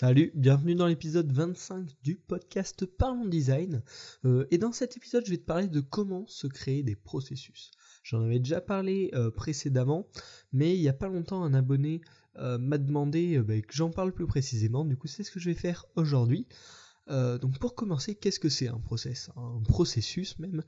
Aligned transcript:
Salut, 0.00 0.32
bienvenue 0.34 0.74
dans 0.74 0.86
l'épisode 0.86 1.30
25 1.30 1.90
du 2.02 2.16
podcast 2.16 2.86
Parlons 2.86 3.26
Design. 3.26 3.82
Euh, 4.24 4.46
et 4.50 4.56
dans 4.56 4.72
cet 4.72 4.96
épisode, 4.96 5.26
je 5.26 5.30
vais 5.30 5.36
te 5.36 5.44
parler 5.44 5.68
de 5.68 5.80
comment 5.80 6.24
se 6.26 6.46
créer 6.46 6.82
des 6.82 6.96
processus. 6.96 7.70
J'en 8.02 8.22
avais 8.22 8.38
déjà 8.38 8.62
parlé 8.62 9.10
euh, 9.12 9.30
précédemment, 9.30 10.08
mais 10.54 10.74
il 10.74 10.80
n'y 10.80 10.88
a 10.88 10.94
pas 10.94 11.08
longtemps, 11.08 11.44
un 11.44 11.52
abonné 11.52 12.00
euh, 12.38 12.56
m'a 12.56 12.78
demandé 12.78 13.38
bah, 13.40 13.60
que 13.60 13.74
j'en 13.74 13.90
parle 13.90 14.14
plus 14.14 14.26
précisément. 14.26 14.86
Du 14.86 14.96
coup, 14.96 15.06
c'est 15.06 15.22
ce 15.22 15.30
que 15.30 15.38
je 15.38 15.50
vais 15.50 15.54
faire 15.54 15.84
aujourd'hui. 15.96 16.46
donc 17.06 17.58
pour 17.58 17.74
commencer, 17.74 18.14
qu'est-ce 18.14 18.40
que 18.40 18.48
c'est 18.48 18.68
un 18.68 18.80
process? 18.80 19.28
Un 19.36 19.60
processus 19.68 20.38
même, 20.38 20.62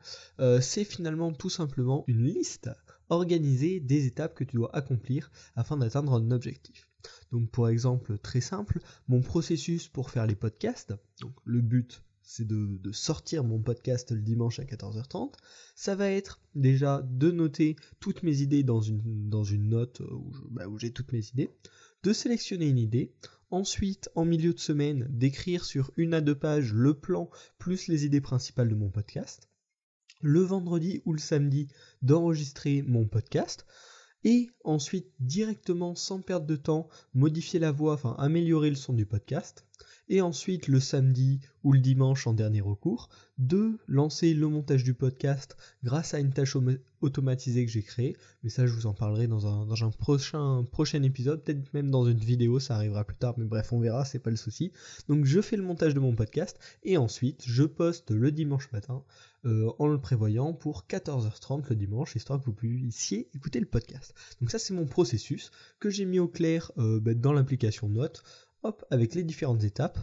c'est 0.61 0.85
finalement 0.85 1.33
tout 1.33 1.49
simplement 1.49 2.05
une 2.07 2.25
liste 2.25 2.69
organisée 3.09 3.81
des 3.81 4.05
étapes 4.05 4.35
que 4.35 4.45
tu 4.45 4.57
dois 4.57 4.77
accomplir 4.77 5.31
afin 5.57 5.79
d'atteindre 5.79 6.13
un 6.13 6.31
objectif. 6.33 6.92
Donc 7.31 7.51
pour 7.51 7.69
exemple 7.69 8.19
très 8.19 8.41
simple, 8.41 8.81
mon 9.09 9.21
processus 9.21 9.89
pour 9.89 10.11
faire 10.11 10.27
les 10.27 10.35
podcasts, 10.35 10.95
donc 11.21 11.35
le 11.45 11.61
but 11.61 12.03
c'est 12.25 12.47
de, 12.47 12.93
sortir 12.93 13.45
mon 13.45 13.61
podcast 13.61 14.13
le 14.13 14.21
dimanche 14.21 14.59
à 14.59 14.65
14h30, 14.65 15.33
ça 15.75 15.97
va 15.97 16.11
être 16.11 16.41
déjà 16.55 17.03
de 17.03 17.31
noter 17.31 17.77
toutes 18.01 18.23
mes 18.23 18.41
idées 18.41 18.63
dans 18.63 18.81
une, 18.81 19.69
note 19.69 20.01
où, 20.01 20.33
bah, 20.51 20.69
où 20.69 20.79
j'ai 20.79 20.93
toutes 20.93 21.13
mes 21.13 21.27
idées, 21.29 21.51
de 22.03 22.13
sélectionner 22.13 22.69
une 22.69 22.79
idée, 22.79 23.13
ensuite 23.51 24.09
en 24.15 24.25
milieu 24.25 24.55
de 24.55 24.59
semaine 24.59 25.07
d'écrire 25.11 25.65
sur 25.65 25.91
une 25.97 26.15
à 26.15 26.21
deux 26.21 26.35
pages 26.35 26.73
le 26.73 26.95
plan 26.95 27.29
plus 27.59 27.89
les 27.89 28.05
idées 28.07 28.21
principales 28.21 28.69
de 28.69 28.75
mon 28.75 28.91
podcast, 28.91 29.49
le 30.21 30.41
vendredi 30.41 31.03
ou 31.05 31.13
le 31.13 31.19
samedi 31.19 31.69
d'enregistrer 32.01 32.83
mon 32.83 33.07
podcast, 33.07 33.67
et 34.25 34.51
ensuite 34.65 35.11
directement 35.21 35.95
sans 35.95 36.21
perdre 36.21 36.47
de 36.47 36.57
temps 36.57 36.89
modifier 37.15 37.59
la 37.59 37.73
voix, 37.73 37.95
enfin 37.95 38.15
améliorer 38.19 38.71
le 38.71 38.77
son 38.77 38.93
du 38.93 39.07
podcast, 39.07 39.67
et 40.09 40.21
ensuite 40.21 40.69
le 40.69 40.81
samedi 40.81 41.41
ou 41.65 41.73
le 41.73 41.81
dimanche 41.81 42.27
en 42.27 42.33
dernier 42.33 42.61
recours, 42.61 43.09
de 43.43 43.79
lancer 43.89 44.35
le 44.35 44.49
montage 44.49 44.85
du 44.85 44.95
podcast 44.95 45.57
grâce 45.83 46.15
à 46.15 46.21
une 46.21 46.33
tâche 46.33 46.57
automatisée 47.01 47.67
que 47.67 47.71
j'ai 47.71 47.83
créée, 47.83 48.17
mais 48.43 48.51
ça 48.51 48.67
je 48.67 48.73
vous 48.73 48.87
en 48.87 48.95
parlerai 48.95 49.27
dans 49.27 49.47
un, 49.47 49.91
prochain, 49.91 51.03
épisode, 51.03 51.43
peut-être 51.43 51.75
même 51.75 51.91
dans 51.91 52.07
une 52.07 52.19
vidéo, 52.19 52.61
ça 52.61 52.77
arrivera 52.77 53.05
plus 53.05 53.17
tard, 53.17 53.35
mais 53.39 53.45
bref 53.45 53.73
on 53.73 53.81
verra, 53.81 54.05
c'est 54.05 54.21
pas 54.21 54.31
le 54.31 54.37
souci. 54.37 54.73
Donc 55.09 55.25
je 55.25 55.41
fais 55.41 55.57
le 55.57 55.65
montage 55.65 55.95
de 55.95 56.01
mon 56.01 56.15
podcast, 56.15 56.59
et 56.85 56.97
ensuite 56.97 57.43
je 57.45 57.65
poste 57.65 58.13
le 58.13 58.31
dimanche 58.31 58.71
matin 58.73 59.03
euh, 59.45 59.73
en 59.81 59.89
le 59.89 60.01
prévoyant 60.01 60.53
pour 60.53 60.85
14h30 60.89 61.69
le 61.69 61.77
dimanche, 61.77 62.15
histoire 62.15 62.39
que 62.39 62.45
vous 62.45 62.55
puissiez 62.55 63.29
écouter 63.35 63.59
le 63.59 63.67
podcast. 63.67 64.15
Donc 64.41 64.51
ça 64.51 64.61
c'est 64.61 64.75
mon 64.75 64.87
processus 64.87 65.51
que 65.81 65.91
j'ai 65.91 66.05
mis 66.05 66.21
au 66.21 66.29
clair 66.29 66.71
euh, 66.79 67.01
bah, 67.01 67.15
dans 67.15 67.33
l'application 67.33 67.89
Note 67.89 68.23
hop, 68.63 68.85
avec 68.91 69.15
les 69.15 69.25
différentes 69.25 69.65
étapes. 69.65 69.99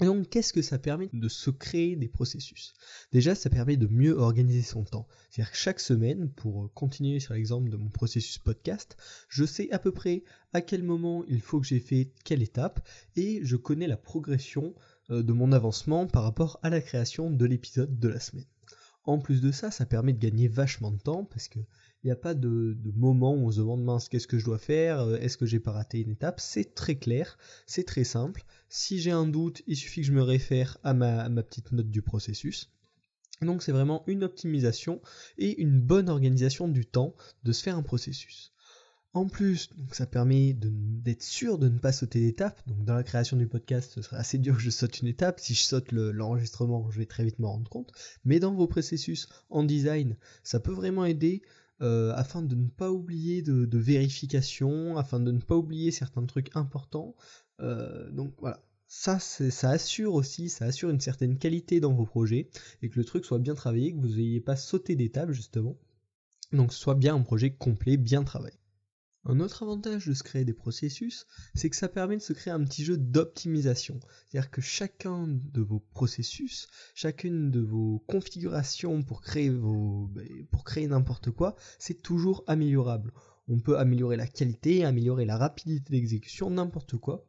Et 0.00 0.06
donc, 0.06 0.30
qu'est-ce 0.30 0.52
que 0.52 0.62
ça 0.62 0.78
permet 0.78 1.10
de 1.12 1.28
se 1.28 1.50
créer 1.50 1.94
des 1.94 2.08
processus? 2.08 2.72
Déjà, 3.12 3.34
ça 3.34 3.50
permet 3.50 3.76
de 3.76 3.86
mieux 3.86 4.16
organiser 4.16 4.62
son 4.62 4.82
temps. 4.82 5.06
C'est-à-dire 5.28 5.52
que 5.52 5.58
chaque 5.58 5.80
semaine, 5.80 6.30
pour 6.30 6.72
continuer 6.72 7.20
sur 7.20 7.34
l'exemple 7.34 7.68
de 7.68 7.76
mon 7.76 7.90
processus 7.90 8.38
podcast, 8.38 8.96
je 9.28 9.44
sais 9.44 9.70
à 9.72 9.78
peu 9.78 9.92
près 9.92 10.24
à 10.54 10.62
quel 10.62 10.82
moment 10.82 11.24
il 11.28 11.42
faut 11.42 11.60
que 11.60 11.66
j'ai 11.66 11.80
fait 11.80 12.12
quelle 12.24 12.42
étape, 12.42 12.86
et 13.16 13.40
je 13.42 13.56
connais 13.56 13.86
la 13.86 13.98
progression 13.98 14.74
euh, 15.10 15.22
de 15.22 15.32
mon 15.32 15.52
avancement 15.52 16.06
par 16.06 16.22
rapport 16.22 16.58
à 16.62 16.70
la 16.70 16.80
création 16.80 17.30
de 17.30 17.44
l'épisode 17.44 17.98
de 17.98 18.08
la 18.08 18.20
semaine. 18.20 18.46
En 19.04 19.18
plus 19.18 19.40
de 19.40 19.50
ça, 19.50 19.70
ça 19.70 19.86
permet 19.86 20.12
de 20.12 20.18
gagner 20.18 20.48
vachement 20.48 20.92
de 20.92 20.98
temps 20.98 21.24
parce 21.24 21.48
que 21.48 21.58
il 22.02 22.06
n'y 22.06 22.12
a 22.12 22.16
pas 22.16 22.34
de, 22.34 22.76
moment 22.96 23.34
où 23.34 23.46
on 23.46 23.50
se 23.50 23.58
demande 23.58 23.84
mince 23.84 24.08
qu'est-ce 24.08 24.26
que 24.26 24.38
je 24.38 24.44
dois 24.44 24.58
faire, 24.58 25.00
euh, 25.00 25.16
est-ce 25.16 25.36
que 25.36 25.46
j'ai 25.46 25.60
pas 25.60 25.72
raté 25.72 26.00
une 26.00 26.10
étape, 26.10 26.40
c'est 26.40 26.74
très 26.74 26.96
clair, 26.96 27.38
c'est 27.66 27.84
très 27.84 28.04
simple. 28.04 28.44
Si 28.68 29.00
j'ai 29.00 29.10
un 29.10 29.26
doute, 29.26 29.62
il 29.66 29.76
suffit 29.76 30.00
que 30.00 30.06
je 30.06 30.12
me 30.12 30.22
réfère 30.22 30.78
à 30.82 30.94
ma, 30.94 31.28
petite 31.42 31.72
note 31.72 31.90
du 31.90 32.02
processus. 32.02 32.70
Donc 33.42 33.62
c'est 33.62 33.72
vraiment 33.72 34.02
une 34.06 34.24
optimisation 34.24 35.00
et 35.38 35.60
une 35.60 35.80
bonne 35.80 36.08
organisation 36.08 36.68
du 36.68 36.86
temps 36.86 37.14
de 37.44 37.52
se 37.52 37.62
faire 37.62 37.76
un 37.76 37.82
processus. 37.82 38.52
En 39.12 39.26
plus, 39.26 39.70
ça 39.90 40.06
permet 40.06 40.52
d'être 40.54 41.22
sûr 41.24 41.58
de 41.58 41.68
ne 41.68 41.78
pas 41.78 41.90
sauter 41.90 42.20
d'étape. 42.20 42.62
Donc 42.68 42.84
dans 42.84 42.94
la 42.94 43.02
création 43.02 43.36
du 43.36 43.48
podcast, 43.48 43.92
ce 43.94 44.02
serait 44.02 44.18
assez 44.18 44.38
dur 44.38 44.56
que 44.56 44.62
je 44.62 44.70
saute 44.70 45.00
une 45.00 45.08
étape. 45.08 45.40
Si 45.40 45.54
je 45.54 45.62
saute 45.62 45.90
l'enregistrement, 45.90 46.88
je 46.90 46.98
vais 46.98 47.06
très 47.06 47.24
vite 47.24 47.40
m'en 47.40 47.52
rendre 47.52 47.68
compte. 47.68 47.90
Mais 48.24 48.38
dans 48.38 48.54
vos 48.54 48.68
processus 48.68 49.28
en 49.48 49.64
design, 49.64 50.16
ça 50.44 50.60
peut 50.60 50.72
vraiment 50.72 51.04
aider 51.04 51.42
euh, 51.82 52.12
afin 52.14 52.42
de 52.42 52.54
ne 52.54 52.68
pas 52.68 52.90
oublier 52.90 53.42
de, 53.42 53.78
vérification, 53.78 54.96
afin 54.98 55.20
de 55.20 55.32
ne 55.32 55.40
pas 55.40 55.56
oublier 55.56 55.90
certains 55.90 56.24
trucs 56.26 56.54
importants. 56.56 57.14
Euh, 57.60 58.10
donc 58.10 58.34
voilà, 58.38 58.62
ça, 58.86 59.18
ça 59.18 59.70
assure 59.70 60.14
aussi, 60.14 60.48
ça 60.48 60.66
assure 60.66 60.90
une 60.90 61.00
certaine 61.00 61.38
qualité 61.38 61.80
dans 61.80 61.92
vos 61.92 62.06
projets 62.06 62.50
et 62.82 62.88
que 62.88 62.98
le 62.98 63.04
truc 63.04 63.24
soit 63.24 63.38
bien 63.38 63.54
travaillé, 63.54 63.92
que 63.92 63.98
vous 63.98 64.16
n'ayez 64.16 64.40
pas 64.40 64.56
sauté 64.56 64.96
d'étape 64.96 65.30
justement. 65.30 65.76
Donc 66.52 66.72
soit 66.72 66.96
bien 66.96 67.14
un 67.14 67.22
projet 67.22 67.52
complet, 67.52 67.96
bien 67.96 68.24
travaillé. 68.24 68.58
Un 69.26 69.38
autre 69.40 69.62
avantage 69.62 70.06
de 70.06 70.14
se 70.14 70.22
créer 70.22 70.46
des 70.46 70.54
processus, 70.54 71.26
c'est 71.54 71.68
que 71.68 71.76
ça 71.76 71.88
permet 71.88 72.16
de 72.16 72.22
se 72.22 72.32
créer 72.32 72.54
un 72.54 72.64
petit 72.64 72.84
jeu 72.84 72.96
d'optimisation. 72.96 74.00
C'est-à-dire 74.26 74.50
que 74.50 74.62
chacun 74.62 75.26
de 75.28 75.60
vos 75.60 75.80
processus, 75.80 76.68
chacune 76.94 77.50
de 77.50 77.60
vos 77.60 78.02
configurations 78.06 79.02
pour 79.02 79.20
créer 79.20 79.50
ben, 79.50 80.88
n'importe 80.88 81.30
quoi, 81.32 81.54
c'est 81.78 82.00
toujours 82.00 82.44
améliorable. 82.46 83.12
On 83.48 83.58
peut 83.58 83.78
améliorer 83.78 84.16
la 84.16 84.26
qualité, 84.26 84.84
améliorer 84.86 85.26
la 85.26 85.36
rapidité 85.36 85.90
d'exécution, 85.90 86.48
n'importe 86.48 86.96
quoi. 86.96 87.26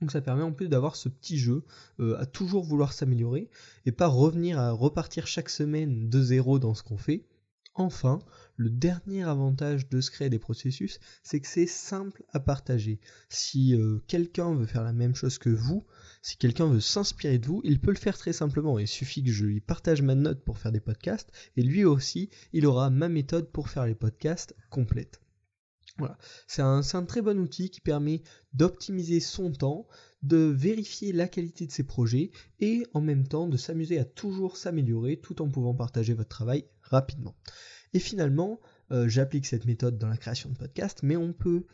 Donc 0.00 0.10
ça 0.10 0.22
permet 0.22 0.42
en 0.42 0.52
plus 0.52 0.68
d'avoir 0.68 0.96
ce 0.96 1.08
petit 1.08 1.38
jeu 1.38 1.64
euh, 2.00 2.18
à 2.18 2.26
toujours 2.26 2.64
vouloir 2.64 2.92
s'améliorer 2.92 3.50
et 3.86 3.92
pas 3.92 4.06
revenir 4.06 4.58
à 4.58 4.72
repartir 4.72 5.26
chaque 5.26 5.50
semaine 5.50 6.08
de 6.08 6.22
zéro 6.22 6.58
dans 6.58 6.74
ce 6.74 6.82
qu'on 6.82 6.96
fait. 6.96 7.26
Enfin, 7.74 8.18
le 8.56 8.68
dernier 8.68 9.22
avantage 9.22 9.88
de 9.88 10.00
se 10.00 10.10
créer 10.10 10.28
des 10.28 10.38
processus, 10.38 10.98
c'est 11.22 11.40
que 11.40 11.46
c'est 11.46 11.66
simple 11.66 12.24
à 12.32 12.40
partager. 12.40 13.00
Si 13.28 13.74
euh, 13.74 14.00
quelqu'un 14.06 14.54
veut 14.54 14.66
faire 14.66 14.82
la 14.82 14.92
même 14.92 15.14
chose 15.14 15.38
que 15.38 15.50
vous, 15.50 15.86
si 16.20 16.36
quelqu'un 16.36 16.66
veut 16.66 16.80
s'inspirer 16.80 17.38
de 17.38 17.46
vous, 17.46 17.60
il 17.64 17.80
peut 17.80 17.92
le 17.92 17.96
faire 17.96 18.18
très 18.18 18.32
simplement. 18.32 18.78
Il 18.78 18.88
suffit 18.88 19.22
que 19.22 19.30
je 19.30 19.46
lui 19.46 19.60
partage 19.60 20.02
ma 20.02 20.14
note 20.14 20.44
pour 20.44 20.58
faire 20.58 20.72
des 20.72 20.80
podcasts, 20.80 21.30
et 21.56 21.62
lui 21.62 21.84
aussi, 21.84 22.28
il 22.52 22.66
aura 22.66 22.90
ma 22.90 23.08
méthode 23.08 23.50
pour 23.50 23.68
faire 23.68 23.86
les 23.86 23.94
podcasts 23.94 24.54
complètes. 24.68 25.20
Voilà. 25.98 26.18
C'est 26.46 26.62
un, 26.62 26.80
un, 26.92 27.04
très 27.04 27.22
bon 27.22 27.38
outil 27.38 27.70
qui 27.70 27.80
permet 27.80 28.22
d'optimiser 28.52 29.20
son 29.20 29.52
temps, 29.52 29.86
de 30.22 30.36
vérifier 30.36 31.12
la 31.12 31.28
qualité 31.28 31.66
de 31.66 31.72
ses 31.72 31.84
projets 31.84 32.30
et 32.58 32.86
en 32.94 33.00
même 33.00 33.26
temps 33.26 33.48
de 33.48 33.56
s'amuser 33.56 33.98
à 33.98 34.04
toujours 34.04 34.56
s'améliorer 34.56 35.18
tout 35.18 35.40
en 35.42 35.48
pouvant 35.48 35.74
partager 35.74 36.14
votre 36.14 36.28
travail 36.28 36.64
rapidement. 36.90 37.34
Et 37.92 37.98
finalement, 37.98 38.60
euh, 38.92 39.08
j'applique 39.08 39.46
cette 39.46 39.66
méthode 39.66 39.98
dans 39.98 40.08
la 40.08 40.16
création 40.16 40.50
de 40.50 40.56
podcast, 40.56 41.00
mais 41.02 41.16
on 41.16 41.32
peut 41.32 41.64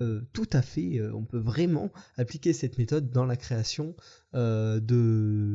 euh, 0.00 0.20
tout 0.32 0.48
à 0.52 0.62
fait, 0.62 1.00
euh, 1.00 1.12
on 1.12 1.24
peut 1.24 1.38
vraiment 1.38 1.90
appliquer 2.16 2.52
cette 2.52 2.78
méthode 2.78 3.10
dans 3.10 3.24
la 3.24 3.36
création 3.36 3.96
de, 4.34 4.78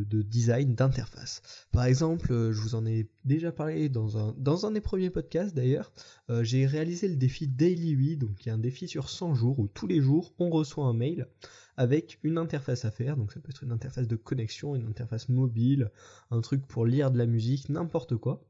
de, 0.09 0.21
design 0.23 0.73
d'interface. 0.73 1.43
Par 1.71 1.85
exemple, 1.85 2.29
je 2.29 2.59
vous 2.59 2.73
en 2.73 2.85
ai 2.87 3.07
déjà 3.23 3.51
parlé 3.51 3.87
dans 3.87 4.17
un, 4.17 4.33
dans 4.37 4.65
un 4.65 4.71
des 4.71 4.81
premiers 4.81 5.11
podcasts 5.11 5.55
d'ailleurs, 5.55 5.93
j'ai 6.41 6.65
réalisé 6.65 7.07
le 7.07 7.15
défi 7.15 7.47
Daily 7.47 7.91
8, 7.91 8.17
donc 8.17 8.35
qui 8.35 8.49
est 8.49 8.51
un 8.51 8.57
défi 8.57 8.87
sur 8.87 9.09
100 9.09 9.35
jours 9.35 9.59
où 9.59 9.67
tous 9.67 9.85
les 9.85 10.01
jours 10.01 10.33
on 10.39 10.49
reçoit 10.49 10.85
un 10.85 10.93
mail 10.93 11.27
avec 11.77 12.19
une 12.23 12.39
interface 12.39 12.83
à 12.83 12.89
faire, 12.89 13.15
donc 13.15 13.31
ça 13.31 13.39
peut 13.39 13.51
être 13.51 13.63
une 13.63 13.71
interface 13.71 14.07
de 14.07 14.15
connexion, 14.15 14.75
une 14.75 14.87
interface 14.87 15.29
mobile, 15.29 15.91
un 16.31 16.41
truc 16.41 16.65
pour 16.65 16.87
lire 16.87 17.11
de 17.11 17.19
la 17.19 17.27
musique, 17.27 17.69
n'importe 17.69 18.17
quoi. 18.17 18.43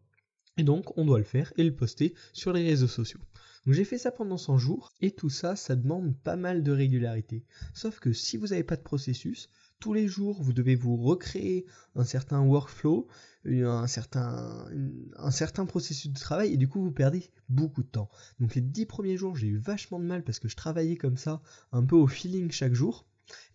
Et 0.57 0.63
donc, 0.63 0.97
on 0.97 1.05
doit 1.05 1.17
le 1.17 1.23
faire 1.23 1.51
et 1.57 1.63
le 1.63 1.75
poster 1.75 2.13
sur 2.31 2.53
les 2.53 2.63
réseaux 2.63 2.87
sociaux. 2.87 3.19
Donc 3.65 3.75
j'ai 3.75 3.85
fait 3.85 3.97
ça 3.97 4.11
pendant 4.11 4.37
100 4.37 4.57
jours, 4.57 4.91
et 5.01 5.11
tout 5.11 5.29
ça, 5.29 5.55
ça 5.55 5.75
demande 5.75 6.17
pas 6.17 6.35
mal 6.35 6.63
de 6.63 6.71
régularité. 6.71 7.45
Sauf 7.73 7.99
que 7.99 8.11
si 8.11 8.35
vous 8.35 8.47
n'avez 8.47 8.63
pas 8.63 8.75
de 8.75 8.81
processus, 8.81 9.49
tous 9.79 9.93
les 9.93 10.07
jours, 10.07 10.41
vous 10.41 10.53
devez 10.53 10.75
vous 10.75 10.97
recréer 10.97 11.65
un 11.95 12.03
certain 12.03 12.41
workflow, 12.41 13.07
un 13.45 13.87
certain, 13.87 15.65
processus 15.65 16.11
de 16.11 16.19
travail, 16.19 16.53
et 16.53 16.57
du 16.57 16.67
coup, 16.67 16.81
vous 16.81 16.91
perdez 16.91 17.31
beaucoup 17.49 17.83
de 17.83 17.87
temps. 17.87 18.09
Donc 18.39 18.55
les 18.55 18.61
10 18.61 18.85
premiers 18.85 19.17
jours, 19.17 19.35
j'ai 19.35 19.47
eu 19.47 19.57
vachement 19.57 19.99
de 19.99 20.05
mal 20.05 20.23
parce 20.23 20.39
que 20.39 20.49
je 20.49 20.55
travaillais 20.55 20.97
comme 20.97 21.17
ça, 21.17 21.41
un 21.71 21.83
peu 21.83 21.95
au 21.95 22.07
feeling 22.07 22.51
chaque 22.51 22.73
jour. 22.73 23.05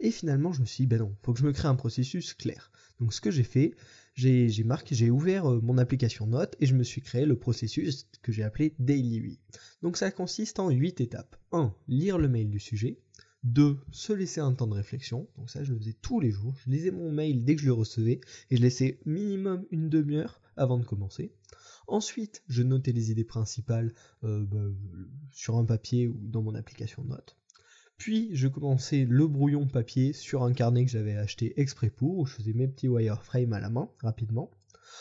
Et 0.01 0.11
finalement, 0.11 0.53
je 0.53 0.61
me 0.63 0.67
suis 0.67 0.85
dit, 0.85 0.87
ben 0.89 0.99
non, 0.99 1.15
faut 1.23 1.35
que 1.35 1.39
je 1.39 1.47
me 1.47 1.53
crée 1.53 1.69
un 1.69 1.75
processus 1.75 2.33
clair. 2.33 2.71
Donc 3.01 3.13
ce 3.13 3.21
que 3.21 3.31
j'ai 3.31 3.45
fait, 3.45 3.75
j'ai 4.19 5.11
ouvert 5.11 5.47
euh, 5.47 5.61
mon 5.63 5.79
application 5.79 6.27
Note 6.27 6.57
et 6.61 6.67
je 6.67 6.75
me 6.75 6.83
suis 6.83 7.01
créé 7.01 7.25
le 7.25 7.39
processus 7.39 8.09
que 8.23 8.33
j'ai 8.33 8.43
appelé 8.43 8.75
Daily 8.79 9.17
8. 9.17 9.41
Donc 9.83 9.97
ça 9.97 10.11
consiste 10.11 10.59
en 10.59 10.71
8 10.71 11.01
étapes. 11.01 11.37
1. 11.53 11.73
Lire 11.87 12.19
le 12.19 12.29
mail 12.29 12.51
du 12.51 12.59
sujet. 12.59 12.99
2. 13.45 13.79
Se 13.93 14.13
laisser 14.13 14.41
un 14.41 14.53
temps 14.53 14.67
de 14.67 14.75
réflexion. 14.75 15.29
Donc 15.37 15.51
ça, 15.51 15.63
je 15.63 15.73
le 15.73 15.79
faisais 15.79 15.97
tous 16.03 16.19
les 16.19 16.33
jours. 16.33 16.55
Je 16.65 16.71
lisais 16.71 16.91
mon 16.91 17.13
mail 17.13 17.45
dès 17.45 17.55
que 17.55 17.63
je 17.63 17.67
le 17.67 17.73
recevais 17.73 18.21
et 18.51 18.57
je 18.57 18.63
laissais 18.63 18.99
minimum 19.07 19.65
une 19.71 19.89
demi-heure 19.89 20.41
avant 20.57 20.79
de 20.79 20.85
commencer. 20.85 21.33
Ensuite, 21.87 22.43
je 22.49 22.63
notais 22.63 22.93
les 22.93 23.13
idées 23.13 23.25
principales 23.25 23.95
euh, 24.25 24.45
bah, 24.45 24.67
sur 25.31 25.57
un 25.57 25.65
papier 25.65 26.09
ou 26.09 26.19
dans 26.21 26.43
mon 26.43 26.57
application 26.57 27.05
Note. 27.05 27.37
Puis 27.99 28.31
je 28.33 28.47
commençais 28.47 29.05
le 29.05 29.27
brouillon 29.27 29.67
papier 29.67 30.13
sur 30.13 30.45
un 30.45 30.53
carnet 30.53 30.85
que 30.85 30.91
j'avais 30.91 31.17
acheté 31.17 31.61
exprès 31.61 31.91
pour, 31.91 32.19
où 32.19 32.27
je 32.27 32.35
faisais 32.35 32.53
mes 32.53 32.69
petits 32.69 32.89
wireframes 32.89 33.53
à 33.53 33.61
la 33.61 33.69
main 33.69 33.91
rapidement. 33.99 34.51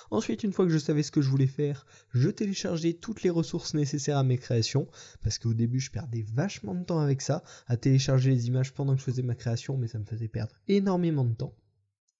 Ensuite, 0.09 0.43
une 0.43 0.51
fois 0.51 0.65
que 0.65 0.71
je 0.71 0.77
savais 0.79 1.03
ce 1.03 1.11
que 1.11 1.21
je 1.21 1.29
voulais 1.29 1.47
faire, 1.47 1.85
je 2.13 2.29
téléchargeais 2.29 2.93
toutes 2.93 3.21
les 3.21 3.29
ressources 3.29 3.75
nécessaires 3.75 4.17
à 4.17 4.23
mes 4.23 4.37
créations, 4.37 4.87
parce 5.21 5.37
qu'au 5.37 5.53
début 5.53 5.79
je 5.79 5.91
perdais 5.91 6.25
vachement 6.33 6.73
de 6.73 6.83
temps 6.83 6.99
avec 6.99 7.21
ça, 7.21 7.43
à 7.67 7.77
télécharger 7.77 8.31
les 8.31 8.47
images 8.47 8.73
pendant 8.73 8.93
que 8.93 8.99
je 8.99 9.05
faisais 9.05 9.21
ma 9.21 9.35
création, 9.35 9.77
mais 9.77 9.87
ça 9.87 9.99
me 9.99 10.05
faisait 10.05 10.27
perdre 10.27 10.55
énormément 10.67 11.23
de 11.23 11.35
temps. 11.35 11.53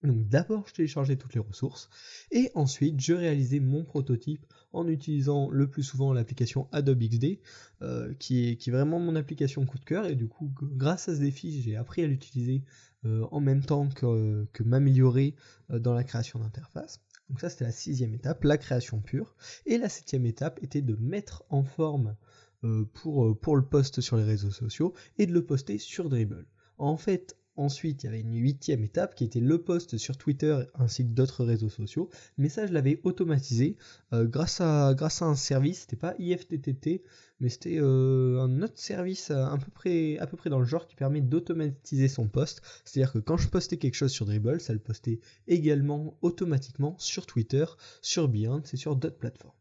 Donc 0.04 0.28
d'abord 0.28 0.64
je 0.68 0.74
téléchargeais 0.74 1.16
toutes 1.16 1.34
les 1.34 1.40
ressources 1.40 1.90
et 2.30 2.50
ensuite 2.54 3.00
je 3.00 3.14
réalisais 3.14 3.58
mon 3.58 3.84
prototype 3.84 4.46
en 4.72 4.86
utilisant 4.86 5.50
le 5.50 5.68
plus 5.68 5.82
souvent 5.82 6.12
l'application 6.12 6.68
Adobe 6.70 7.02
XD 7.02 7.40
euh, 7.82 8.14
qui, 8.14 8.48
est, 8.48 8.70
vraiment 8.70 9.00
mon 9.00 9.16
application 9.16 9.66
coup 9.66 9.78
de 9.78 9.84
cœur 9.84 10.06
et 10.06 10.14
du 10.14 10.28
coup 10.28 10.52
grâce 10.54 11.08
à 11.08 11.16
ce 11.16 11.20
défi 11.20 11.62
j'ai 11.62 11.74
appris 11.74 12.04
à 12.04 12.06
l'utiliser 12.06 12.62
euh, 13.04 13.26
en 13.32 13.40
même 13.40 13.64
temps 13.64 13.88
que, 13.88 14.46
que 14.52 14.62
m'améliorer 14.62 15.34
euh, 15.70 15.80
dans 15.80 15.94
la 15.94 16.04
création 16.04 16.38
d'interface. 16.38 17.00
Donc 17.28 17.40
ça 17.40 17.50
c'était 17.50 17.64
la 17.64 17.72
sixième 17.72 18.14
étape, 18.14 18.44
la 18.44 18.56
création 18.56 19.00
pure. 19.00 19.34
Et 19.66 19.78
la 19.78 19.88
septième 19.88 20.26
étape 20.26 20.62
était 20.62 20.80
de 20.80 20.94
mettre 20.96 21.44
en 21.50 21.62
forme 21.62 22.16
pour, 22.94 23.38
pour 23.38 23.54
le 23.54 23.64
post 23.64 24.00
sur 24.00 24.16
les 24.16 24.24
réseaux 24.24 24.50
sociaux 24.50 24.94
et 25.18 25.26
de 25.26 25.32
le 25.32 25.44
poster 25.44 25.78
sur 25.78 26.08
Dribble. 26.08 26.46
En 26.78 26.96
fait, 26.96 27.36
Ensuite, 27.58 28.04
il 28.04 28.06
y 28.06 28.08
avait 28.08 28.20
une 28.20 28.36
huitième 28.36 28.84
étape 28.84 29.16
qui 29.16 29.24
était 29.24 29.40
le 29.40 29.60
post 29.60 29.98
sur 29.98 30.16
Twitter 30.16 30.60
ainsi 30.74 31.02
que 31.02 31.10
d'autres 31.10 31.44
réseaux 31.44 31.68
sociaux. 31.68 32.08
Mais 32.36 32.48
ça, 32.48 32.68
je 32.68 32.72
l'avais 32.72 33.00
automatisé 33.02 33.76
euh, 34.12 34.26
grâce, 34.26 34.60
à, 34.60 34.94
un 35.22 35.34
service. 35.34 35.80
C'était 35.80 35.96
pas 35.96 36.14
IFTTT, 36.20 37.02
mais 37.40 37.48
c'était 37.48 37.80
euh, 37.80 38.38
un 38.40 38.62
autre 38.62 38.78
service 38.78 39.32
à, 39.32 39.58
peu 39.58 39.72
près, 39.72 40.18
à 40.18 40.28
peu 40.28 40.36
près 40.36 40.50
dans 40.50 40.60
le 40.60 40.66
genre 40.66 40.86
qui 40.86 40.94
permet 40.94 41.20
d'automatiser 41.20 42.06
son 42.06 42.28
post. 42.28 42.62
C'est-à-dire 42.84 43.12
que 43.12 43.18
quand 43.18 43.36
je 43.36 43.48
postais 43.48 43.76
quelque 43.76 43.96
chose 43.96 44.12
sur 44.12 44.24
Dribble, 44.24 44.60
ça 44.60 44.72
le 44.72 44.78
postait 44.78 45.18
également 45.48 46.16
automatiquement 46.22 46.94
sur 47.00 47.26
Twitter, 47.26 47.64
sur 48.02 48.28
Behance 48.28 48.72
et 48.72 48.76
sur 48.76 48.94
d'autres 48.94 49.18
plateformes. 49.18 49.56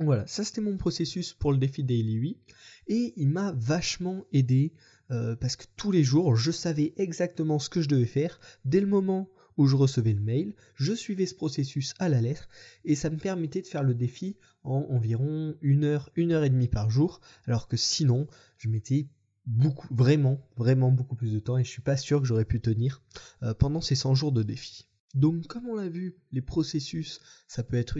Voilà, 0.00 0.26
ça 0.28 0.44
c'était 0.44 0.60
mon 0.60 0.76
processus 0.76 1.34
pour 1.34 1.52
le 1.52 1.58
défi 1.58 1.82
Daily 1.82 2.14
8 2.14 2.38
et 2.86 3.12
il 3.16 3.28
m'a 3.28 3.52
vachement 3.52 4.24
aidé 4.32 4.72
euh, 5.10 5.36
parce 5.36 5.56
que 5.56 5.64
tous 5.76 5.90
les 5.90 6.04
jours, 6.04 6.36
je 6.36 6.50
savais 6.50 6.92
exactement 6.96 7.58
ce 7.58 7.70
que 7.70 7.80
je 7.80 7.88
devais 7.88 8.06
faire. 8.06 8.40
Dès 8.64 8.80
le 8.80 8.86
moment 8.86 9.28
où 9.56 9.66
je 9.66 9.76
recevais 9.76 10.12
le 10.12 10.20
mail, 10.20 10.54
je 10.76 10.92
suivais 10.92 11.26
ce 11.26 11.34
processus 11.34 11.94
à 11.98 12.08
la 12.08 12.20
lettre 12.20 12.48
et 12.84 12.94
ça 12.94 13.10
me 13.10 13.16
permettait 13.16 13.62
de 13.62 13.66
faire 13.66 13.82
le 13.82 13.94
défi 13.94 14.36
en 14.62 14.86
environ 14.90 15.56
une 15.62 15.84
heure, 15.84 16.10
une 16.14 16.32
heure 16.32 16.44
et 16.44 16.50
demie 16.50 16.68
par 16.68 16.90
jour, 16.90 17.20
alors 17.46 17.68
que 17.68 17.76
sinon, 17.76 18.28
je 18.56 18.68
mettais 18.68 19.08
beaucoup, 19.46 19.92
vraiment, 19.92 20.46
vraiment 20.56 20.92
beaucoup 20.92 21.16
plus 21.16 21.32
de 21.32 21.40
temps 21.40 21.58
et 21.58 21.64
je 21.64 21.70
suis 21.70 21.82
pas 21.82 21.96
sûr 21.96 22.20
que 22.20 22.26
j'aurais 22.26 22.44
pu 22.44 22.60
tenir 22.60 23.02
euh, 23.42 23.54
pendant 23.54 23.80
ces 23.80 23.96
100 23.96 24.14
jours 24.14 24.32
de 24.32 24.42
défi. 24.42 24.86
Donc 25.14 25.46
comme 25.46 25.66
on 25.66 25.74
l'a 25.74 25.88
vu, 25.88 26.16
les 26.32 26.42
processus, 26.42 27.20
ça 27.48 27.62
peut 27.62 27.76
être 27.76 27.96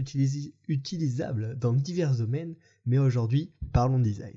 utilisable 0.68 1.58
dans 1.58 1.72
divers 1.72 2.16
domaines, 2.16 2.54
mais 2.86 2.98
aujourd'hui, 2.98 3.50
parlons 3.72 3.98
design. 3.98 4.36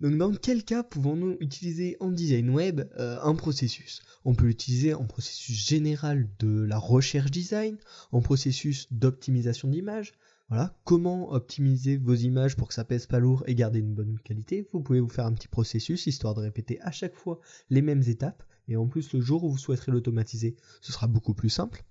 Donc 0.00 0.16
dans 0.16 0.32
quel 0.32 0.64
cas 0.64 0.82
pouvons-nous 0.82 1.36
utiliser 1.40 1.96
en 2.00 2.10
design 2.10 2.50
web 2.50 2.82
euh, 2.98 3.18
un 3.22 3.34
processus? 3.34 4.02
On 4.24 4.34
peut 4.34 4.46
l'utiliser 4.46 4.94
en 4.94 5.04
processus 5.04 5.56
général 5.66 6.28
de 6.38 6.62
la 6.62 6.78
recherche 6.78 7.30
design, 7.30 7.78
en 8.12 8.20
processus 8.20 8.88
d'optimisation 8.92 9.68
d'image. 9.68 10.12
Voilà, 10.48 10.76
comment 10.84 11.32
optimiser 11.32 11.96
vos 11.96 12.14
images 12.14 12.56
pour 12.56 12.68
que 12.68 12.74
ça 12.74 12.84
pèse 12.84 13.06
pas 13.06 13.18
lourd 13.18 13.42
et 13.46 13.54
garder 13.54 13.80
une 13.80 13.94
bonne 13.94 14.18
qualité? 14.22 14.68
Vous 14.72 14.80
pouvez 14.80 15.00
vous 15.00 15.08
faire 15.08 15.26
un 15.26 15.32
petit 15.32 15.48
processus 15.48 16.06
histoire 16.06 16.34
de 16.34 16.40
répéter 16.40 16.80
à 16.82 16.92
chaque 16.92 17.16
fois 17.16 17.40
les 17.68 17.82
mêmes 17.82 18.02
étapes. 18.06 18.44
Et 18.68 18.76
en 18.76 18.86
plus, 18.86 19.12
le 19.12 19.20
jour 19.20 19.44
où 19.44 19.50
vous 19.50 19.58
souhaiterez 19.58 19.92
l'automatiser, 19.92 20.56
ce 20.80 20.92
sera 20.92 21.08
beaucoup 21.08 21.34
plus 21.34 21.50
simple. 21.50 21.84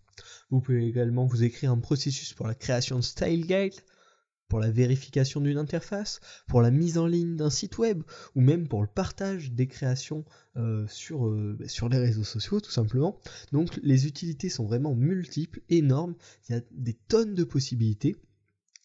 Vous 0.49 0.61
pouvez 0.61 0.85
également 0.85 1.25
vous 1.25 1.43
écrire 1.43 1.71
un 1.71 1.79
processus 1.79 2.33
pour 2.33 2.47
la 2.47 2.55
création 2.55 2.97
de 2.97 3.03
style 3.03 3.45
guide, 3.45 3.73
pour 4.47 4.59
la 4.59 4.69
vérification 4.69 5.41
d'une 5.41 5.57
interface, 5.57 6.19
pour 6.47 6.61
la 6.61 6.71
mise 6.71 6.97
en 6.97 7.07
ligne 7.07 7.35
d'un 7.35 7.49
site 7.49 7.77
web, 7.77 8.03
ou 8.35 8.41
même 8.41 8.67
pour 8.67 8.81
le 8.81 8.87
partage 8.87 9.51
des 9.51 9.67
créations 9.67 10.25
euh, 10.57 10.85
sur, 10.87 11.27
euh, 11.27 11.57
sur 11.67 11.89
les 11.89 11.97
réseaux 11.97 12.23
sociaux 12.23 12.59
tout 12.59 12.71
simplement. 12.71 13.19
Donc 13.51 13.79
les 13.83 14.07
utilités 14.07 14.49
sont 14.49 14.65
vraiment 14.65 14.95
multiples, 14.95 15.61
énormes, 15.69 16.15
il 16.47 16.55
y 16.55 16.57
a 16.57 16.61
des 16.71 16.93
tonnes 16.93 17.35
de 17.35 17.43
possibilités. 17.43 18.15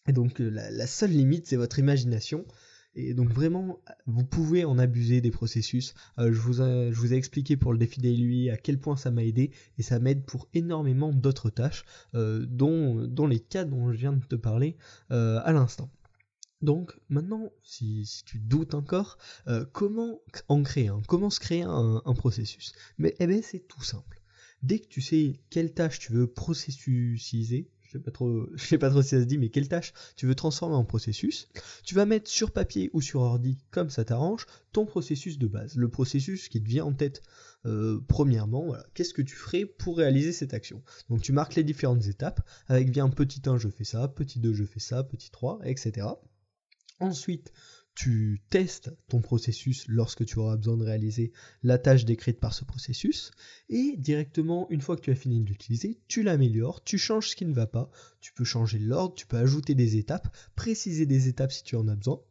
Et 0.07 0.13
donc 0.13 0.41
euh, 0.41 0.49
la 0.49 0.87
seule 0.87 1.11
limite 1.11 1.47
c'est 1.47 1.57
votre 1.57 1.79
imagination. 1.79 2.45
Et 2.93 3.13
donc 3.13 3.31
vraiment, 3.31 3.79
vous 4.05 4.25
pouvez 4.25 4.65
en 4.65 4.77
abuser 4.77 5.21
des 5.21 5.31
processus. 5.31 5.93
Euh, 6.17 6.33
je, 6.33 6.39
vous 6.39 7.13
ai, 7.13 7.15
expliqué 7.15 7.55
pour 7.55 7.71
le 7.71 7.79
défi 7.79 8.01
daily 8.01 8.49
à 8.49 8.57
quel 8.57 8.79
point 8.79 8.97
ça 8.97 9.11
m'a 9.11 9.23
aidé 9.23 9.51
et 9.77 9.83
ça 9.83 9.99
m'aide 9.99 10.25
pour 10.25 10.49
énormément 10.53 11.13
d'autres 11.13 11.49
tâches, 11.49 11.85
euh, 12.15 12.45
dont, 12.45 13.07
les 13.27 13.39
cas 13.39 13.63
dont 13.63 13.91
je 13.91 13.97
viens 13.97 14.13
de 14.13 14.25
te 14.25 14.35
parler 14.35 14.75
euh, 15.11 15.39
à 15.43 15.53
l'instant. 15.53 15.89
Donc 16.61 16.99
maintenant, 17.09 17.51
si, 17.63 18.07
tu 18.25 18.37
doutes 18.37 18.75
encore, 18.75 19.17
comment 19.71 20.21
en 20.47 20.61
créer 20.61 20.89
un 20.89 21.01
Comment 21.07 21.31
se 21.31 21.39
créer 21.39 21.63
un, 21.63 22.03
un 22.05 22.13
processus? 22.13 22.73
Mais 22.99 23.15
eh 23.19 23.25
ben, 23.25 23.41
c'est 23.41 23.67
tout 23.67 23.83
simple. 23.83 24.21
Dès 24.61 24.77
que 24.77 24.87
tu 24.87 25.01
sais 25.01 25.39
quelle 25.49 25.73
tâche 25.73 25.97
tu 25.97 26.13
veux 26.13 26.27
processusiser, 26.27 27.71
je 27.91 27.97
sais 27.97 28.03
pas 28.03 28.11
trop, 28.11 28.47
je 28.55 28.65
sais 28.65 28.77
pas 28.77 28.89
trop 28.89 29.01
si 29.01 29.09
ça 29.09 29.19
se 29.19 29.25
dit, 29.25 29.37
mais 29.37 29.49
quelle 29.49 29.67
tâche 29.67 29.93
tu 30.15 30.25
veux 30.25 30.35
transformer 30.35 30.75
en 30.75 30.85
processus. 30.85 31.49
Tu 31.83 31.93
vas 31.93 32.05
mettre 32.05 32.29
sur 32.29 32.51
papier 32.51 32.89
ou 32.93 33.01
sur 33.01 33.21
ordi, 33.21 33.57
comme 33.69 33.89
ça 33.89 34.05
t'arrange, 34.05 34.45
ton 34.71 34.85
processus 34.85 35.37
de 35.37 35.47
base, 35.47 35.75
le 35.75 35.89
processus 35.89 36.47
qui 36.47 36.63
te 36.63 36.67
vient 36.67 36.85
en 36.85 36.93
tête. 36.93 37.21
Euh, 37.65 37.99
premièrement, 38.07 38.73
qu'est-ce 38.93 39.13
que 39.13 39.21
tu 39.21 39.35
ferais 39.35 39.65
pour 39.65 39.97
réaliser 39.97 40.31
cette 40.31 40.53
action? 40.53 40.81
Donc 41.09 41.21
tu 41.21 41.33
marques 41.33 41.55
les 41.55 41.63
différentes 41.63 42.05
étapes, 42.05 42.41
avec 42.67 42.91
bien 42.91 43.09
petit 43.09 43.41
1 43.45 43.57
je 43.57 43.67
fais 43.67 43.83
ça, 43.83 44.07
petit 44.07 44.39
2 44.39 44.53
je 44.53 44.63
fais 44.63 44.79
ça, 44.79 45.03
petit 45.03 45.29
3, 45.29 45.59
etc. 45.65 46.07
Ensuite, 46.99 47.51
tu 47.95 48.41
testes 48.49 48.91
ton 49.09 49.21
processus 49.21 49.85
lorsque 49.87 50.25
tu 50.25 50.39
auras 50.39 50.57
besoin 50.57 50.77
de 50.77 50.83
réaliser 50.83 51.33
la 51.63 51.77
tâche 51.77 52.05
décrite 52.05 52.39
par 52.39 52.53
ce 52.53 52.65
processus, 52.65 53.31
et 53.69 53.95
directement, 53.97 54.67
une 54.69 54.81
fois 54.81 54.95
que 54.95 55.01
tu 55.01 55.11
as 55.11 55.15
fini 55.15 55.41
de 55.41 55.49
l'utiliser, 55.49 55.99
tu 56.07 56.23
l'améliores, 56.23 56.83
tu 56.83 56.97
changes 56.97 57.29
ce 57.29 57.35
qui 57.35 57.45
ne 57.45 57.53
va 57.53 57.67
pas, 57.67 57.91
tu 58.19 58.33
peux 58.33 58.45
changer 58.45 58.79
l'ordre, 58.79 59.15
tu 59.15 59.27
peux 59.27 59.37
ajouter 59.37 59.75
des 59.75 59.97
étapes, 59.97 60.35
préciser 60.55 61.05
des 61.05 61.27
étapes 61.27 61.51
si 61.51 61.63
tu 61.63 61.75
en 61.75 61.87
as 61.87 61.95
besoin, 61.95 62.21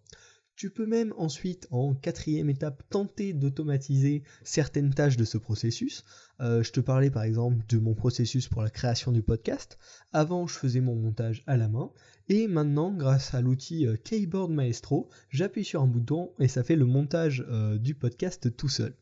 tu 0.61 0.69
peux 0.69 0.85
même 0.85 1.15
ensuite, 1.17 1.67
en 1.71 1.95
quatrième 1.95 2.51
étape, 2.51 2.83
tenter 2.91 3.33
d'automatiser 3.33 4.25
certaines 4.45 4.93
tâches 4.93 5.17
de 5.17 5.25
ce 5.25 5.39
processus. 5.39 6.05
Euh, 6.41 6.63
je 6.63 6.73
te 6.73 6.81
parlais 6.81 7.11
par 7.11 7.25
exemple 7.25 7.65
de 7.69 7.79
mon 7.79 7.95
processus 7.95 8.49
pour 8.49 8.63
la 8.63 8.71
création 8.71 9.13
du 9.13 9.23
podcast. 9.23 9.79
Avant, 10.13 10.47
je 10.47 10.55
faisais 10.55 10.81
mon 10.81 10.95
montage 10.95 11.43
à 11.47 11.57
la 11.57 11.69
main. 11.69 11.93
Et 12.29 12.49
maintenant, 12.49 12.93
grâce 12.93 13.35
à 13.35 13.41
l'outil 13.41 13.87
euh, 13.87 13.97
Keyboard 13.97 14.51
Maestro, 14.51 15.11
j'appuie 15.29 15.65
sur 15.65 15.83
un 15.83 15.87
bouton 15.87 16.33
et 16.39 16.49
ça 16.49 16.65
fait 16.65 16.77
le 16.77 16.87
montage 16.87 17.45
euh, 17.49 17.77
du 17.77 17.95
podcast 17.95 18.57
tout 18.57 18.69
seul. 18.69 18.95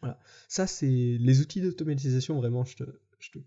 Voilà. 0.00 0.18
Ça, 0.48 0.66
c'est 0.66 0.86
les 0.86 1.40
outils 1.40 1.60
d'automatisation, 1.60 2.36
vraiment, 2.36 2.64
je 2.64 2.76
te, 2.76 2.84
je 3.18 3.30
te 3.30 3.38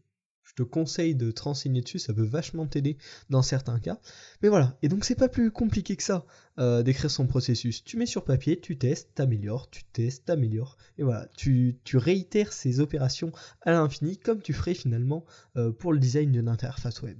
je 0.51 0.63
te 0.63 0.63
conseille 0.63 1.15
de 1.15 1.31
te 1.31 1.43
renseigner 1.43 1.81
dessus, 1.81 1.99
ça 1.99 2.13
peut 2.13 2.25
vachement 2.25 2.67
t'aider 2.67 2.97
dans 3.29 3.41
certains 3.41 3.79
cas. 3.79 3.99
Mais 4.41 4.49
voilà, 4.49 4.77
et 4.81 4.89
donc 4.89 5.05
c'est 5.05 5.15
pas 5.15 5.29
plus 5.29 5.49
compliqué 5.49 5.95
que 5.95 6.03
ça 6.03 6.25
euh, 6.59 6.83
d'écrire 6.83 7.09
son 7.09 7.25
processus. 7.25 7.85
Tu 7.85 7.95
mets 7.95 8.05
sur 8.05 8.25
papier, 8.25 8.59
tu 8.59 8.77
testes, 8.77 9.11
t'améliores, 9.15 9.69
tu 9.69 9.83
testes, 9.85 10.25
t'améliores, 10.25 10.77
et 10.97 11.03
voilà, 11.03 11.27
tu, 11.37 11.79
réitères 11.93 12.51
ces 12.51 12.81
opérations 12.81 13.31
à 13.61 13.71
l'infini 13.71 14.17
comme 14.17 14.41
tu 14.41 14.51
ferais 14.51 14.73
finalement 14.73 15.25
euh, 15.55 15.71
pour 15.71 15.93
le 15.93 15.99
design 15.99 16.31
d'une 16.31 16.49
interface 16.49 17.01
web. 17.01 17.17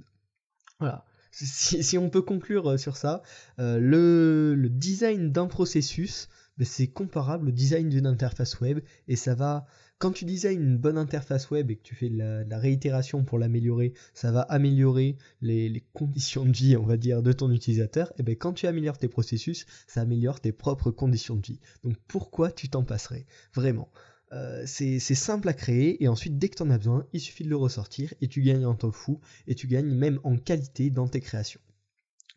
Voilà. 0.78 1.06
Si, 1.30 1.96
on 1.96 2.10
peut 2.10 2.20
conclure 2.20 2.72
euh, 2.72 2.76
sur 2.76 2.98
ça, 2.98 3.22
le, 3.56 4.54
le, 4.54 4.68
design 4.68 5.32
d'un 5.32 5.46
processus, 5.46 6.28
ben, 6.58 6.66
c'est 6.66 6.88
comparable 6.88 7.48
au 7.48 7.52
design 7.52 7.88
d'une 7.88 8.06
interface 8.06 8.60
web 8.60 8.80
et 9.08 9.16
ça 9.16 9.34
va 9.34 9.64
quand 10.02 10.10
tu 10.10 10.24
designes 10.24 10.60
une 10.60 10.78
bonne 10.78 10.98
interface 10.98 11.52
web 11.52 11.70
et 11.70 11.76
que 11.76 11.82
tu 11.84 11.94
fais 11.94 12.08
de 12.08 12.18
la, 12.18 12.58
réitération 12.58 13.22
pour 13.22 13.38
l'améliorer, 13.38 13.92
ça 14.14 14.32
va 14.32 14.40
améliorer 14.40 15.16
les, 15.42 15.84
conditions 15.92 16.44
de 16.44 16.50
vie, 16.50 16.76
on 16.76 16.82
va 16.84 16.96
dire, 16.96 17.22
de 17.22 17.30
ton 17.30 17.52
utilisateur. 17.52 18.12
Et 18.18 18.24
bien 18.24 18.34
quand 18.34 18.52
tu 18.52 18.66
améliores 18.66 18.98
tes 18.98 19.06
processus, 19.06 19.64
ça 19.86 20.00
améliore 20.00 20.40
tes 20.40 20.50
propres 20.50 20.90
conditions 20.90 21.36
de 21.36 21.46
vie. 21.46 21.60
Donc 21.84 21.94
pourquoi 22.08 22.50
tu 22.50 22.68
t'en 22.68 22.82
passerais? 22.82 23.26
Vraiment. 23.54 23.92
Euh, 24.32 24.64
c'est 24.66 24.98
simple 24.98 25.48
à 25.48 25.52
créer 25.52 26.02
et 26.02 26.08
ensuite 26.08 26.36
dès 26.36 26.48
que 26.48 26.56
tu 26.56 26.64
en 26.64 26.70
as 26.70 26.78
besoin, 26.78 27.06
il 27.12 27.20
suffit 27.20 27.44
de 27.44 27.50
le 27.50 27.56
ressortir 27.56 28.12
et 28.20 28.26
tu 28.26 28.42
gagnes 28.42 28.66
en 28.66 28.74
temps 28.74 28.90
fou 28.90 29.20
et 29.46 29.54
tu 29.54 29.68
gagnes 29.68 29.94
même 29.94 30.18
en 30.24 30.36
qualité 30.36 30.90
dans 30.90 31.06
tes 31.06 31.20
créations. 31.20 31.60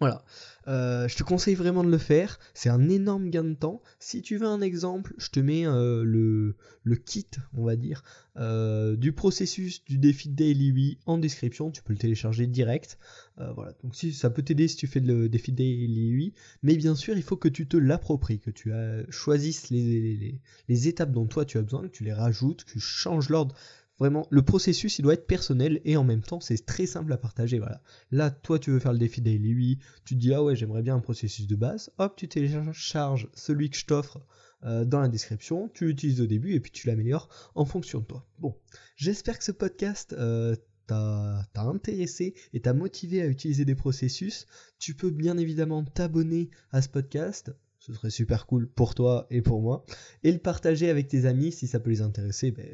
Voilà, 0.02 0.25
euh, 0.68 1.08
je 1.08 1.16
te 1.16 1.24
conseille 1.24 1.56
vraiment 1.56 1.82
de 1.82 1.90
le 1.90 1.98
faire, 1.98 2.38
c'est 2.54 2.68
un 2.68 2.90
énorme 2.90 3.30
gain 3.30 3.46
de 3.46 3.54
temps. 3.54 3.82
Si 4.00 4.22
tu 4.22 4.36
veux 4.36 4.48
un 4.48 4.60
exemple, 4.60 5.14
je 5.18 5.30
te 5.30 5.40
mets 5.40 5.66
euh, 5.66 6.04
le, 6.04 6.58
le, 6.84 6.96
kit, 6.98 7.28
on 7.54 7.64
va 7.64 7.78
dire, 7.78 8.04
euh, 8.36 8.98
du 8.98 9.14
processus 9.14 9.86
du 9.86 9.98
défi 9.98 10.28
Daily 10.28 10.68
8 10.68 11.00
en 11.06 11.18
description, 11.18 11.72
tu 11.72 11.82
peux 11.82 11.94
le 11.94 12.00
télécharger 12.00 12.46
direct. 12.46 12.98
voilà, 13.38 13.72
donc 13.84 13.96
si 13.96 14.12
ça 14.12 14.30
peut 14.30 14.42
t'aider 14.42 14.68
si 14.68 14.75
tu 14.75 14.88
fais 14.88 15.00
le 15.00 15.30
défi 15.30 15.54
Daily 15.54 16.10
8, 16.10 16.36
mais 16.64 16.75
bien 16.75 16.96
sûr 16.96 17.16
il 17.16 17.24
faut 17.24 17.38
que 17.38 17.50
tu 17.50 17.66
te 17.66 17.78
l'appropries, 17.78 18.40
que 18.40 18.52
tu 18.52 18.74
choisisses 19.10 19.70
les, 19.70 20.16
les, 20.16 20.42
les 20.68 20.88
étapes 20.90 21.12
dont 21.12 21.25
toi 21.25 21.46
tu 21.46 21.58
as 21.58 21.62
besoin, 21.62 21.84
que 21.84 21.88
tu 21.88 22.04
les 22.04 22.14
rajoutes, 22.14 22.66
que 22.66 22.72
tu 22.72 22.80
changes 22.82 23.30
l'ordre 23.30 23.56
Vraiment, 23.98 24.28
le 24.30 24.42
processus, 24.42 25.00
il 25.00 25.04
doit 25.04 25.14
être 25.14 25.28
personnel 25.28 25.80
et 25.86 25.96
en 25.96 26.04
même 26.04 26.22
temps, 26.22 26.42
c'est 26.42 26.66
très 26.66 26.86
simple 26.86 27.14
à 27.14 27.18
partager. 27.18 27.60
Voilà. 27.60 27.82
Là, 28.12 28.30
toi, 28.30 28.60
tu 28.60 28.72
veux 28.72 28.80
faire 28.80 28.92
le 28.92 29.00
défi 29.00 29.22
daily. 29.22 29.80
Tu 30.04 30.16
te 30.16 30.20
dis, 30.20 30.34
ah 30.34 30.44
ouais, 30.44 30.56
j'aimerais 30.56 30.82
bien 30.82 30.96
un 30.96 31.00
processus 31.00 31.48
de 31.48 31.56
base. 31.56 31.92
Hop, 31.98 32.16
tu 32.18 32.28
télécharges 32.28 33.30
celui 33.34 33.70
que 33.70 33.78
je 33.78 33.86
t'offre 33.86 34.20
euh, 34.64 34.84
dans 34.84 35.00
la 35.00 35.08
description. 35.08 35.70
Tu 35.74 35.86
l'utilises 35.86 36.20
au 36.20 36.28
début 36.28 36.54
et 36.54 36.60
puis 36.60 36.72
tu 36.72 36.88
l'améliores 36.88 37.30
en 37.56 37.64
fonction 37.64 38.00
de 38.00 38.06
toi. 38.06 38.28
Bon, 38.40 38.56
j'espère 38.98 39.38
que 39.38 39.46
ce 39.46 39.54
podcast 39.54 40.14
euh, 40.14 40.58
t'a 40.88 41.48
intéressé 41.56 42.36
et 42.54 42.60
t'a 42.60 42.74
motivé 42.74 43.22
à 43.22 43.28
utiliser 43.28 43.64
des 43.64 43.75
processus. 43.75 44.46
Tu 44.78 44.94
peux 44.94 45.10
bien 45.10 45.38
évidemment 45.38 45.86
t'abonner 45.86 46.50
à 46.72 46.82
ce 46.82 46.90
podcast 46.90 47.52
ce 47.80 47.94
serait 47.94 48.10
super 48.10 48.48
cool 48.48 48.68
pour 48.68 48.96
toi 48.96 49.28
et 49.30 49.44
pour 49.44 49.62
moi, 49.62 49.86
et 50.24 50.32
le 50.32 50.40
partager 50.40 50.90
avec 50.90 51.08
tes 51.08 51.28
amis 51.28 51.52
si 51.52 51.68
ça 51.68 51.80
peut 51.80 51.92
les 51.92 52.02
intéresser. 52.02 52.50
Ben, 52.50 52.66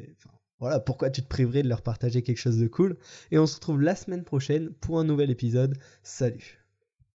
voilà, 0.62 0.78
pourquoi 0.78 1.10
tu 1.10 1.22
te 1.22 1.28
priverais 1.28 1.64
de 1.64 1.68
leur 1.68 1.82
partager 1.82 2.22
quelque 2.22 2.38
chose 2.38 2.58
de 2.58 2.68
cool. 2.68 2.96
Et 3.32 3.38
on 3.38 3.46
se 3.46 3.56
retrouve 3.56 3.82
la 3.82 3.96
semaine 3.96 4.22
prochaine 4.22 4.70
pour 4.80 5.00
un 5.00 5.04
nouvel 5.04 5.28
épisode. 5.28 5.76
Salut 6.04 6.61